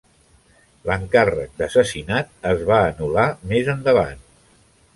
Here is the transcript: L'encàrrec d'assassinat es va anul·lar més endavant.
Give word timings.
L'encàrrec 0.89 1.51
d'assassinat 1.59 2.33
es 2.53 2.63
va 2.71 2.81
anul·lar 2.87 3.27
més 3.53 3.73
endavant. 3.75 4.25